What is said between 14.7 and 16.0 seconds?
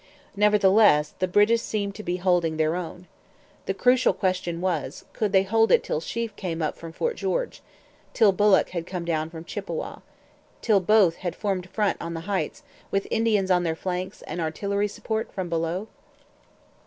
support from below?